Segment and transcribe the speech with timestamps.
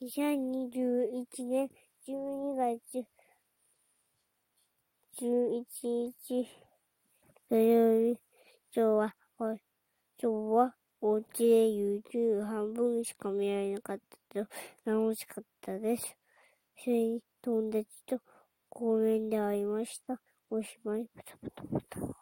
[0.00, 1.68] 2021年
[2.06, 3.04] 12月
[5.20, 6.48] 11日
[7.50, 8.20] 土曜日、
[8.72, 9.56] 今日は、今
[10.20, 14.46] 日はお家で YouTube 半分しか見られなかったけど、
[14.84, 16.16] 楽しかったです。
[16.76, 18.20] それに友達と
[18.68, 20.20] 公園で会いました。
[20.48, 21.80] おしまい、パタパタパ
[22.12, 22.17] タ。